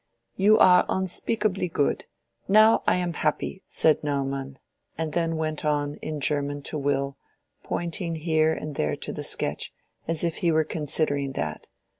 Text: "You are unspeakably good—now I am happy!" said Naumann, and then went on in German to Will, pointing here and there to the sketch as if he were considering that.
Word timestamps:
"You 0.35 0.57
are 0.57 0.83
unspeakably 0.89 1.67
good—now 1.69 2.81
I 2.87 2.95
am 2.95 3.13
happy!" 3.13 3.61
said 3.67 4.03
Naumann, 4.03 4.57
and 4.97 5.13
then 5.13 5.35
went 5.35 5.63
on 5.63 5.97
in 5.97 6.19
German 6.19 6.63
to 6.63 6.77
Will, 6.79 7.19
pointing 7.61 8.15
here 8.15 8.51
and 8.51 8.73
there 8.73 8.95
to 8.95 9.13
the 9.13 9.23
sketch 9.23 9.71
as 10.07 10.23
if 10.23 10.37
he 10.37 10.51
were 10.51 10.63
considering 10.63 11.33
that. 11.33 11.67